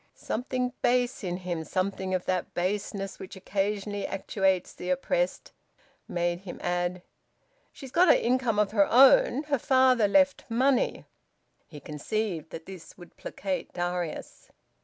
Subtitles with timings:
[0.15, 5.51] Something base in him something of that baseness which occasionally actuates the oppressed
[6.07, 7.03] made him add:
[7.71, 9.43] "She's got an income of her own.
[9.43, 11.05] Her father left money."
[11.67, 14.49] He conceived that this would placate Darius.